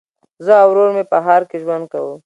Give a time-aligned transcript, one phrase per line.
[0.45, 2.13] زه او ورور مي په ښار کي ژوند کوو.